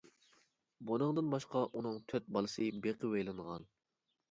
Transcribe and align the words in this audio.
بۇنىڭدىن 0.91 1.29
باشقا، 1.35 1.61
ئۇنىڭ 1.67 2.01
تۆت 2.13 2.33
بالىسى 2.39 2.73
بېقىۋېلىنغان. 2.89 3.71